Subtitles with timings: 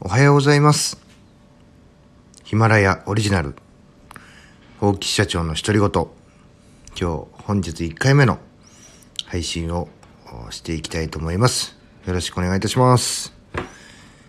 [0.00, 0.96] おはようございます。
[2.44, 3.56] ヒマラヤオリジナル、
[4.80, 5.90] 大木社長の独り言。
[5.90, 6.06] 今
[6.96, 8.38] 日、本日1回目の
[9.26, 9.88] 配信を
[10.50, 11.76] していきたいと思います。
[12.06, 13.34] よろしくお願いいたします。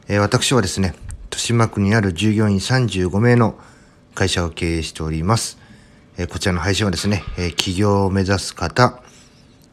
[0.07, 0.95] えー私はですね、
[1.25, 3.54] 豊島区にある従業員35名の
[4.15, 5.59] 会社を経営しております。
[6.17, 9.04] えーこちらの配信はですね、えー起業を目指す方、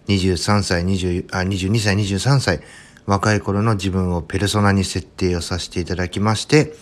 [0.08, 2.60] 23歳、20あ22歳、23歳、
[3.06, 6.74] 若い頃の自分をペルソナに設定をさせていただきまして、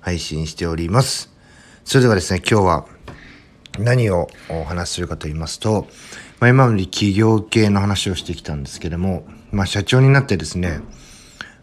[0.00, 1.30] 配信しております。
[1.84, 2.86] それではですね、今日は
[3.78, 5.86] 何をお話しするかと言いますと、
[6.40, 10.80] まあ、今まで企業系の話をしてきたんですけども、まあ、社長になってですね、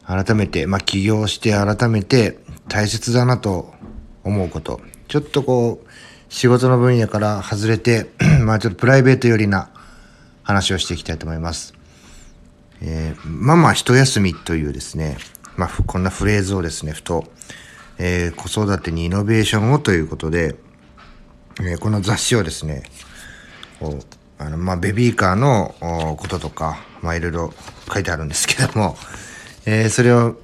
[0.06, 3.74] 改めて、まあ、起業して改めて大切だなと
[4.24, 4.80] 思うこと。
[5.08, 5.88] ちょっとこう、
[6.30, 8.10] 仕事の分野から外れて、
[8.42, 9.70] まあちょっとプライベート寄りな
[10.44, 11.74] 話をしていきたいと思います。
[12.82, 15.18] えーママ一休みというですね、
[15.58, 17.26] まあこんなフレーズをですね、ふと、
[17.98, 20.56] えー子育てにイノベーションをということで、
[21.60, 22.84] えーこの雑誌をですね、
[23.80, 24.00] こう
[24.38, 25.76] あのまあ、ベビーカーの
[26.18, 27.54] こととか、まあ、いろいろ
[27.94, 28.98] 書いてあるんですけども、
[29.66, 30.36] えーそれを、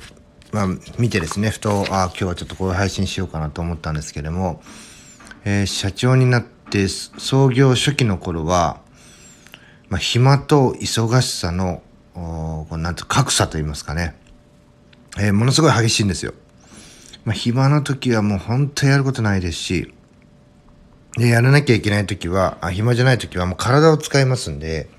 [0.53, 4.61] まあ、見てですねふとあ今日はちょっとこういう配信しようかなと思ったんですけども、
[5.43, 8.79] えー社長になって創業初期の頃は、
[9.89, 11.83] まあ、暇と忙しさの
[12.69, 14.15] こうなんて格差といいますかね、
[15.17, 16.33] えーものすごい激しいんですよ。
[17.25, 19.93] まあ、暇の時はもう本当やることないですし
[21.17, 24.89] で、やらなきゃいけないときは、あ暇じゃないときはもう体を使いますんで、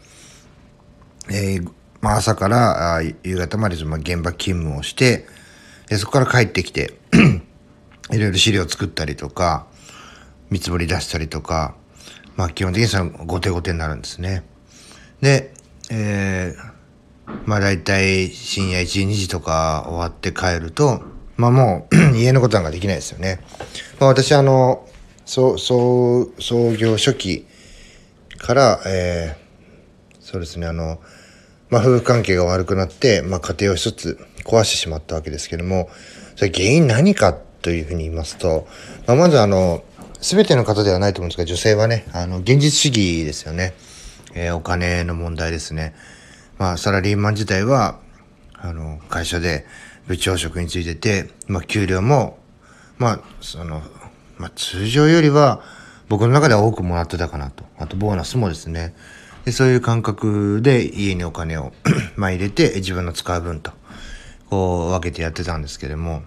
[1.30, 5.26] えーまあ、朝からあ夕方までまあ現場勤務をして、
[5.88, 6.98] でそこから帰ってきて、
[8.12, 9.66] いろいろ資料作ったりとか、
[10.50, 11.74] 見積もり出したりとか、
[12.36, 14.44] まあ基本的にその後手後手になるんですね。
[15.20, 15.54] で、
[15.90, 16.71] えー
[17.46, 21.02] まあ大体深夜1 2時とか終わって帰ると、
[21.36, 23.40] まあもう 家のことなんかできないですよね。
[23.98, 24.86] まあ私あの、
[25.24, 27.46] そう、そう、創業初期
[28.38, 29.42] から、えー
[30.20, 30.98] そうですね、あの、
[31.68, 35.90] まあ夫婦関係が悪くなって、まあ家庭を一つ壊してしまったわけですけども、
[36.36, 38.66] それ原因何かというふうに言いますと、
[39.06, 39.84] まあまずあの、
[40.20, 43.74] すべての方ではないと思うんですが、女性はね、あの、現実主義ですよね。
[44.34, 45.94] えーお金の問題ですね。
[46.58, 47.98] まあ、サラリーマン自体は、
[48.54, 49.66] あの、会社で
[50.06, 52.38] 部長職についてて、まあ、給料も、
[52.98, 53.82] まあ、その、
[54.38, 55.62] まあ、通常よりは、
[56.08, 57.64] 僕の中では多くもらってたかなと。
[57.78, 58.94] あと、ボーナスもですね。
[59.44, 61.72] で、そういう感覚で家にお金を、
[62.16, 63.72] まあ、入れて、自分の使う分と、
[64.50, 66.22] こう、分けてやってたんですけれども、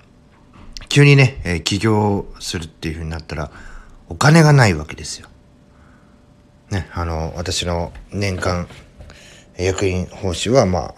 [0.89, 3.51] 急にね、えー起業するっていうふうになったら、
[4.09, 5.27] お金がないわけですよ。
[6.71, 8.67] ね、あの、私の年間
[9.57, 10.95] 役員報酬は、まあ、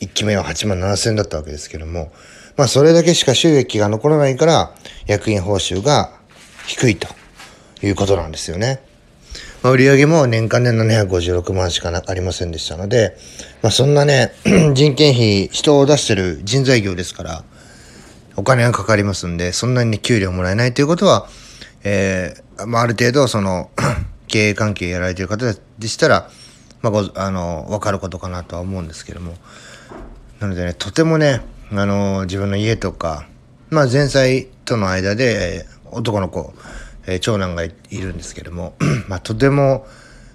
[0.00, 2.12] 1期目は8万7千円だったわけですけども、
[2.56, 4.74] まあ、それだけしか収益が残らないから、
[5.06, 6.12] 役員報酬が
[6.66, 7.08] 低いと
[7.82, 8.80] いうことなんですよね。
[9.62, 13.16] まあ、売上も年間で756万しかなありませんでしたので、
[13.62, 14.32] まあ、そんなね、
[14.74, 17.44] 人件費、人を出してる人材業ですから、
[18.36, 21.28] お金がかかりますんで、そんなにね給料もらえないということは、
[21.82, 23.70] えーまあ、ある程度、その、
[24.28, 26.30] 経営関係やられてる方でしたら、
[26.90, 29.34] まあ、あの、わかることかなとは思うんですけども。
[30.38, 31.40] なのでね、とてもね、
[31.72, 33.26] あの、自分の家とか、
[33.70, 36.52] まあ、前妻との間で、男の子、
[37.06, 38.74] えー長男がいるんですけども、
[39.08, 39.86] まあ、とても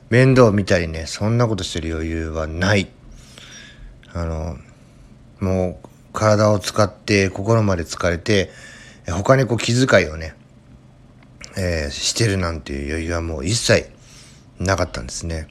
[0.09, 2.89] 面倒を見たりね、そんなことしてる余裕はない。
[4.13, 4.57] あの、
[5.39, 8.49] もう体を使って心まで疲れて
[9.07, 10.33] 他にこう気遣いをね、
[11.57, 13.91] えーしてるなんていう余裕はもう一切
[14.59, 15.47] なかったんですね。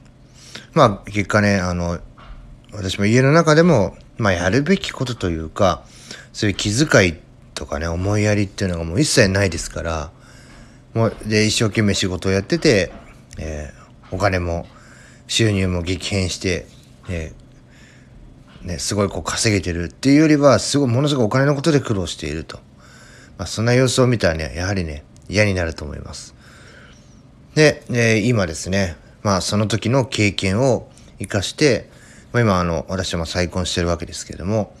[0.73, 1.99] まあ結果ねあの
[2.73, 5.83] 私も家の中でも、まあ、やるべきことというか
[6.33, 7.17] そういう気遣い
[7.55, 10.11] とかね思いやりっていうのがもう一切ないですから
[10.93, 12.91] もうで一生懸命仕事をやってて、
[13.37, 13.79] えー
[14.11, 14.65] お金も
[15.27, 16.65] 収入も激変して、
[17.09, 22.57] えーね、すごいこう稼げてるっていうよりはすごいものすごいお金のことで苦労していると、
[23.37, 26.35] まあ、そんな様子を見たらねやはりね嫌になると思います。
[27.55, 30.89] で、えー今ですねまあその時の経験を
[31.19, 31.89] 生かして、
[32.31, 34.75] まあ、今あの私はまあ再婚してるわけですけれども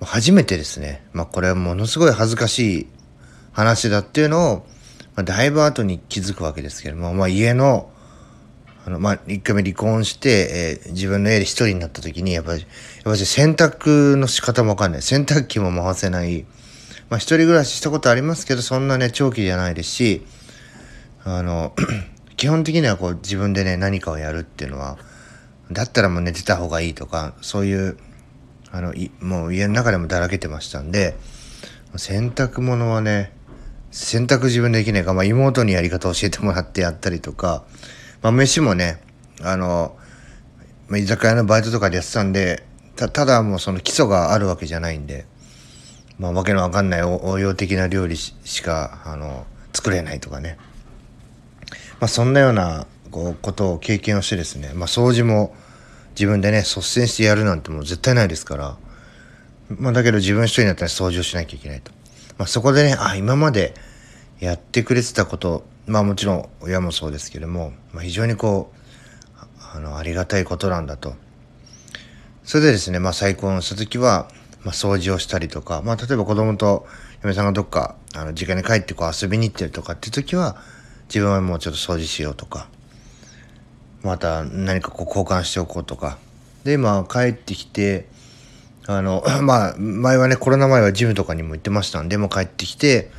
[0.00, 2.86] 初めてですね、まあ、これはものすごい恥ずかしい
[3.52, 4.66] 話だっていうのを、
[5.14, 7.90] まあ、だいぶ後に気づくわけですけれども、まあ、家の
[8.86, 12.68] あの、まあ、一回目離婚して、えー自分の家で一人になった時に、やっぱり、やっ
[13.02, 15.02] ぱり洗濯の仕方もわかんない。
[15.02, 16.46] 洗濯機も回せない。
[17.10, 20.24] まあ、一人暮らししたことありますけど、そんなね、長期じゃないですし、
[21.24, 21.74] あの、
[22.36, 24.98] 基本的にはこう、自分でね、何かをやるっていうのは、
[25.72, 27.96] だったらもう寝てた方がいいとか、そういう、
[28.70, 31.16] あの、いもう家の中でもだらけてましたんで、
[31.96, 33.32] 洗濯物はね、
[33.90, 37.64] 洗濯自分でできないか、まあ、妹にやり方教えてもらってやったりとか、
[38.20, 39.00] まあ、飯もね、
[39.42, 39.96] あの、
[40.90, 42.64] 居酒屋のバイトとかでやってたんで、
[42.96, 45.26] たただもうその基礎があるわけじゃないんで、
[46.18, 50.58] まあ、わけのわかんない応用的な料理しか、あの、作れないとかね。
[52.00, 55.54] まあ、そんなようなこうことを経験をしてですね、まあ、掃除も
[56.10, 58.76] 自分でね、率先してやるなんてもう絶対ないですから、
[59.68, 61.92] まあ、だけど自分一人になったら掃除をしなきゃいけないと。
[62.38, 63.74] まあ、そこでね、あ、今まで
[64.40, 68.76] やってくれてたこと、まあもちろん親もそうですけれども、まあ、非常にこう、
[69.74, 71.14] あの、ありがたいことなんだと。
[72.44, 74.28] それでですね、まあ再婚した時は、
[74.62, 76.86] まあ掃除をしたりとか、まあ例えば子供と
[77.22, 80.56] 嫁さんがどっか、あの、時間に帰ってこう遊びに行ってるとかっていう時は、
[81.08, 82.68] 自分はもうちょっと掃除しようとか、
[84.02, 86.18] また何かこう交換しておこうとか。
[86.64, 88.06] で、まあ帰ってきて、
[88.86, 93.10] あの、 まあ、前はね、コロナ前はジムとかにも行ってましたんで、もう帰ってきて、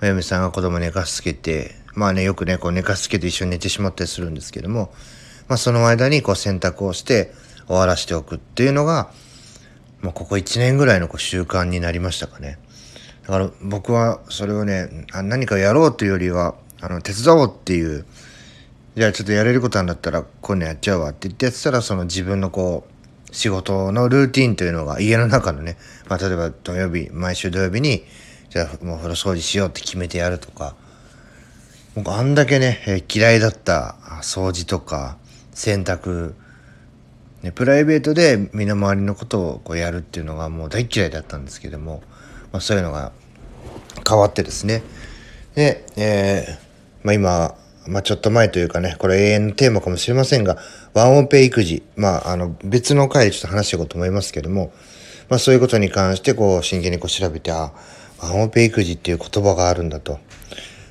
[0.00, 4.92] 嫁さんが子供寝かしつけて、まあね、よくね、こう寝かしつけて一緒に寝てしまったりするんですけども、
[5.48, 7.32] まあその間にこう洗濯をして
[7.66, 9.10] 終わらしておくっていうのが、
[10.00, 12.58] まあここ1年ぐらいのこう習慣になりましたかね。
[13.22, 18.04] だから僕はそれをね、何かやろうというよりは、あの、手伝おうっていう、
[18.96, 25.76] じゃあちょっとやれることなんだったらこういうのやっちゃうわって言ってやってたら、その自分のこう、仕事のルーティンというのが家の中のね、
[26.08, 28.04] まあ例えば土曜日、毎週土曜日に、
[28.50, 30.74] じゃあもう風呂掃除しようって決めてやるとか、
[31.94, 35.16] 僕あんだけね、え、嫌いだった掃除とか
[35.52, 36.34] 洗濯、
[37.42, 42.02] ね、プライベートで身の回りのことをこうやるっていうのがもう大嫌いだったんですけども、
[42.52, 43.12] まあ、そういうのが
[44.06, 44.82] 変わってですね。
[45.54, 46.65] で、えー、
[47.06, 47.54] まあ、今、
[47.86, 50.58] まあ、ちょっと前というかねこれ永遠のテーマかもしれませんが
[50.92, 54.72] ワンオペ育児まああの別の回でちょっと話していこうと思いますけども、
[55.28, 57.72] まあ、そういうことに関してこう真剣にこう調べてあ
[58.20, 60.18] ワンオペ育児っていう言葉があるんだと。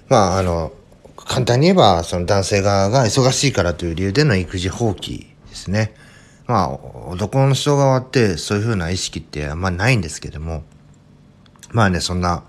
[0.08, 0.72] まあ、あの、
[1.18, 5.94] 簡単に言えば、その男性側が忙しいからという理由での育児放棄ですね。
[6.46, 10.64] まあ、男の人側ってそういうふうな意識ってあんまないんですけども、
[11.72, 12.44] まあね、そんな、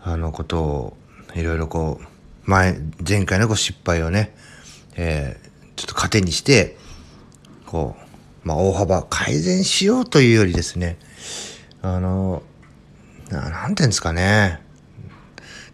[0.00, 0.96] あのことを、
[1.34, 2.11] いろいろこう、
[2.44, 4.34] 前、前回のこう失敗をね、
[4.96, 6.76] えー、ちょっと糧にして、
[7.66, 7.96] こ
[8.44, 10.98] う、まあ、大幅改善しようというよりですね、
[11.80, 12.42] あの、
[13.30, 14.60] ななんていうんですかね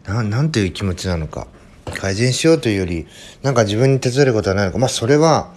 [0.08, 0.22] な。
[0.22, 1.46] なんていう気持ちなのか。
[1.94, 3.06] 改善しようというより、
[3.42, 4.78] なんか自分に手伝えることはないのか。
[4.78, 5.52] まあそれは、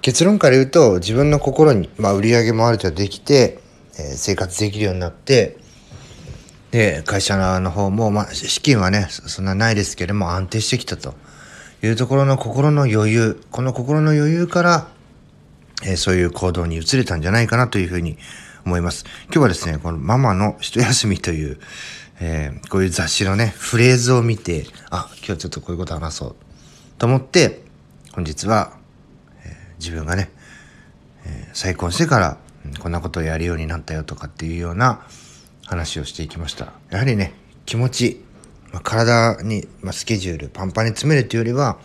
[0.00, 3.58] 結論から言うと自分の心に、まあ売り上げもある程度できて、
[3.98, 5.58] えー、生活できるようになって、
[6.74, 11.14] で、会社の方も、まあ資金はね、そんなないですけれども安定してきたと
[11.84, 14.88] いうところの心の余裕、この心の余裕から、
[15.84, 18.18] え、そういう行動に移れたんじゃないかなというふうに
[18.66, 19.04] 思います。
[19.26, 21.60] 今日はですね、このママの一休みという、
[22.18, 26.36] えー、こういう雑誌のね、フレーズを見て、あ、今日ちょっとこういうこと話そう
[26.98, 27.62] と思って、
[28.14, 28.72] 本日は、
[29.44, 30.32] えー、自分がね、
[31.24, 32.38] えー、再婚してから、
[32.80, 35.06] こんなことをやるようになったよとかっていうような
[35.66, 36.72] 話をしていきました。
[36.90, 37.34] やはりね、
[37.66, 38.24] 気持ち、
[38.72, 41.78] まあ、体に、まあ、スケジュールパンパンに詰めるというよりは、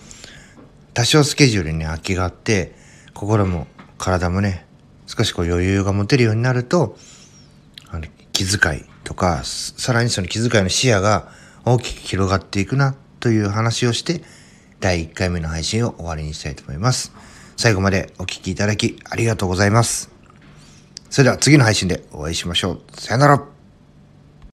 [0.94, 2.74] 多少スケジュールに空きがあって、
[3.14, 3.68] 心も
[3.98, 4.66] 体もね、
[5.08, 6.98] 少しこう余裕が持てるようになると、
[7.90, 11.30] あの気遣いとか、さらにその気遣いの視野が
[11.66, 14.22] 大きく広がっていくなという話をして、
[14.80, 17.12] 第1回目の配信を終わりにしたいと思います。
[17.58, 20.10] 最後までお聴きいただきありがとうございます。
[21.10, 22.82] それでは次の配信でお会いしましょう。
[22.94, 23.59] さよなら。